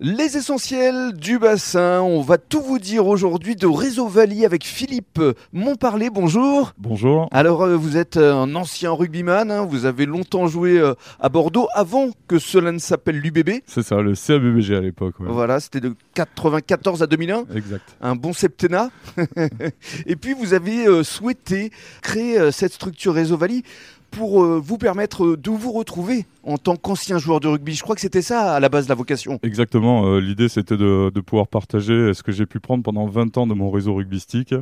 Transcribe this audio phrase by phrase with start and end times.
[0.00, 5.20] Les essentiels du bassin, on va tout vous dire aujourd'hui de Réseau Valley avec Philippe
[5.52, 6.72] Montparler, bonjour.
[6.78, 7.26] Bonjour.
[7.32, 11.66] Alors euh, vous êtes un ancien rugbyman, hein, vous avez longtemps joué euh, à Bordeaux
[11.74, 13.62] avant que cela ne s'appelle l'UBB.
[13.66, 15.18] C'est ça, le CABBG à l'époque.
[15.18, 15.26] ouais.
[15.28, 15.92] Voilà, c'était de
[16.26, 17.96] 94 à 2001, Exact.
[18.00, 18.90] un bon septennat.
[20.06, 21.70] Et puis vous avez euh, souhaité
[22.02, 23.62] créer euh, cette structure Réseau Valley
[24.10, 27.74] pour euh, vous permettre de vous retrouver en tant qu'ancien joueur de rugby.
[27.74, 29.38] Je crois que c'était ça à la base de la vocation.
[29.42, 30.06] Exactement.
[30.06, 33.46] euh, L'idée, c'était de, de pouvoir partager ce que j'ai pu prendre pendant 20 ans
[33.46, 34.54] de mon réseau rugbystique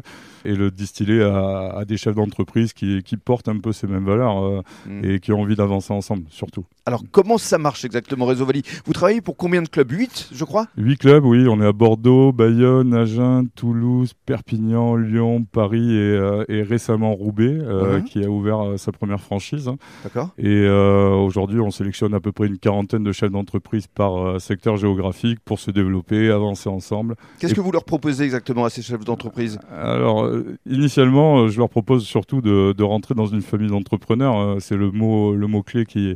[0.45, 4.05] et le distiller à, à des chefs d'entreprise qui, qui portent un peu ces mêmes
[4.05, 5.05] valeurs euh, Mm.
[5.05, 6.65] et qui ont envie d'avancer ensemble, surtout.
[6.87, 9.91] Alors comment ça marche exactement Réseau Valley Vous travaillez pour combien de clubs?
[9.93, 10.67] 8 je crois?
[10.77, 11.46] Huit clubs, oui.
[11.49, 17.59] On est à Bordeaux, Bayonne, Agen, Toulouse, Perpignan, Lyon, Paris et, euh, et récemment Roubaix,
[17.61, 19.71] euh, qui a ouvert euh, sa première franchise.
[20.05, 20.31] D'accord.
[20.39, 25.39] Et aujourd'hui, on sélectionne à peu près une quarantaine de chefs d'entreprise par secteur géographique
[25.45, 27.15] pour se développer, avancer ensemble.
[27.39, 29.59] Qu'est-ce Et- que vous leur proposez exactement à ces chefs d'entreprise?
[29.71, 30.29] Alors,
[30.69, 34.39] initialement, je leur propose surtout de, de rentrer dans une famille d'entrepreneurs.
[34.39, 36.15] Euh, c'est le mot, le mot clé qui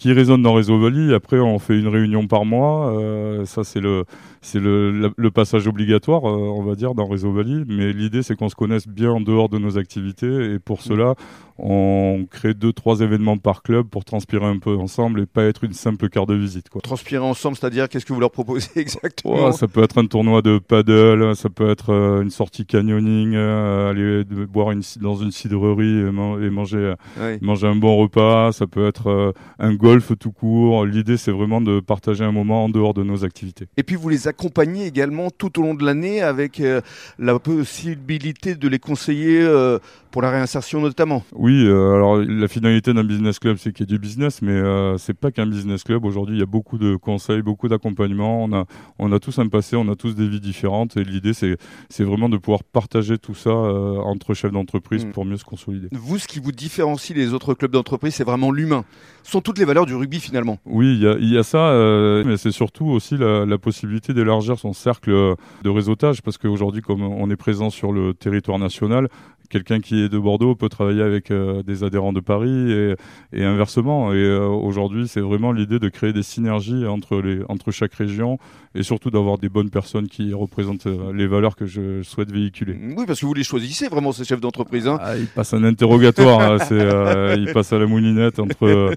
[0.00, 1.12] qui résonne dans Réseau Valley.
[1.14, 2.90] Après, on fait une réunion par mois.
[2.98, 4.04] Euh, ça, c'est le,
[4.40, 7.64] c'est le, la- le passage obligatoire, euh, on va dire, dans Réseau Valley.
[7.68, 10.54] Mais l'idée, c'est qu'on se connaisse bien en dehors de nos activités.
[10.54, 11.16] Et pour cela,
[11.58, 15.64] on crée deux, trois événements par club pour transpirer un peu ensemble et pas être
[15.64, 16.70] une simple carte de visite.
[16.70, 16.80] Quoi.
[16.80, 20.40] Transpirer ensemble, c'est-à-dire qu'est-ce que vous leur proposez exactement Ouais, ça peut être un tournoi
[20.40, 25.98] de paddle, ça peut être euh, une sortie canyoning, aller boire une, dans une cidrerie
[26.00, 27.36] et, man- et manger, Oui.
[27.42, 28.52] manger un bon repas.
[28.52, 30.86] Ça peut être un golf tout court.
[30.86, 33.66] L'idée, c'est vraiment de partager un moment en dehors de nos activités.
[33.76, 36.80] Et puis vous les accompagnez également tout au long de l'année avec euh,
[37.18, 39.78] la possibilité de les conseiller euh,
[40.10, 41.24] pour la réinsertion notamment.
[41.34, 44.52] Oui, euh, alors la finalité d'un business club, c'est qu'il y ait du business, mais
[44.52, 46.04] euh, c'est pas qu'un business club.
[46.04, 48.44] Aujourd'hui, il y a beaucoup de conseils, beaucoup d'accompagnement.
[48.44, 48.64] On a,
[48.98, 51.56] on a tous un passé, on a tous des vies différentes, et l'idée, c'est,
[51.88, 55.12] c'est vraiment de pouvoir partager tout ça euh, entre chefs d'entreprise Mm.
[55.12, 55.88] pour mieux se consolider.
[55.92, 58.84] Vous, ce qui vous différencie des autres clubs d'entreprise, c'est vraiment l'humain.
[59.22, 60.58] Ce sont toutes les valeurs du rugby finalement.
[60.66, 63.58] Oui, il y a, il y a ça, euh, mais c'est surtout aussi la, la
[63.58, 68.58] possibilité d'élargir son cercle de réseautage, parce qu'aujourd'hui, comme on est présent sur le territoire
[68.58, 69.08] national,
[69.48, 72.94] quelqu'un qui est de Bordeaux peut travailler avec euh, des adhérents de Paris et,
[73.32, 74.12] et inversement.
[74.12, 78.38] Et euh, aujourd'hui, c'est vraiment l'idée de créer des synergies entre, les, entre chaque région
[78.74, 82.76] et surtout d'avoir des bonnes personnes qui représentent euh, les valeurs que je souhaite véhiculer.
[82.96, 84.86] Oui, parce que vous les choisissez vraiment ces chefs d'entreprise.
[84.86, 84.98] hein.
[85.00, 88.94] Ah, il passe un interrogatoire, hein, c'est, euh, il passe à la moulinette entre, euh,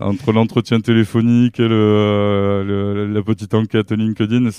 [0.00, 4.50] entre l'entretien téléphonique et le, euh, le- la petite enquête LinkedIn.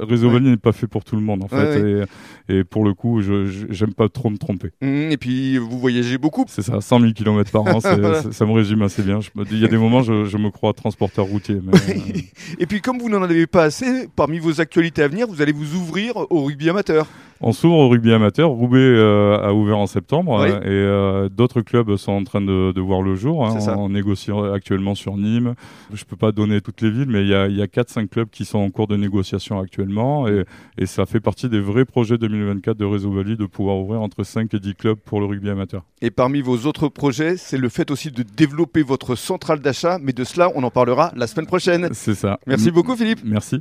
[0.00, 0.32] Réseau Ouais.
[0.34, 2.06] Valley n'est pas fait pour tout le monde en fait, Ouais,
[2.48, 4.70] Et, et pour le coup, je, j'aime pas trop me tromper.
[4.80, 6.44] Mmh, Et puis vous voyagez beaucoup.
[6.48, 8.22] C'est ça, 100 000 km par an, Voilà.
[8.32, 9.20] ça me résume assez bien.
[9.50, 11.58] Il y a des moments, je, je me crois transporteur routier.
[11.62, 12.20] Mais, euh,
[12.58, 15.52] Et puis comme vous n'en avez pas assez, parmi vos actualités à venir, vous allez
[15.52, 17.06] vous ouvrir au rugby amateur.
[17.46, 18.48] On s'ouvre au rugby amateur.
[18.48, 20.48] Roubaix euh, a ouvert en septembre Oui.
[20.50, 23.46] euh, et euh, d'autres clubs sont en train de, de voir le jour.
[23.46, 23.58] hein.
[23.76, 25.54] On, on négocie actuellement sur Nîmes.
[25.92, 28.30] Je peux pas donner toutes les villes, mais il y a, y a 4-5 clubs
[28.30, 30.44] qui sont en cours de négociation actuellement et,
[30.78, 34.22] et ça fait partie des vrais projets 2024 de Réseau Valley de pouvoir ouvrir entre
[34.24, 35.82] 5 et 10 clubs pour le rugby amateur.
[36.00, 40.12] Et parmi vos autres projets, c'est le fait aussi de développer votre centrale d'achat, mais
[40.14, 41.88] de cela, on en parlera la semaine prochaine.
[41.92, 42.38] C'est ça.
[42.46, 43.20] Merci beaucoup Philippe.
[43.22, 43.60] Merci.